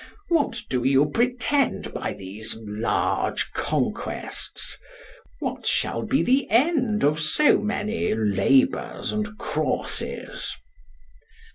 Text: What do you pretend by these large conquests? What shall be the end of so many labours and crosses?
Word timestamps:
What 0.29 0.63
do 0.67 0.83
you 0.83 1.05
pretend 1.11 1.93
by 1.93 2.13
these 2.13 2.57
large 2.59 3.51
conquests? 3.51 4.75
What 5.37 5.67
shall 5.67 6.01
be 6.01 6.23
the 6.23 6.49
end 6.49 7.03
of 7.03 7.19
so 7.19 7.59
many 7.59 8.15
labours 8.15 9.11
and 9.11 9.37
crosses? 9.37 10.57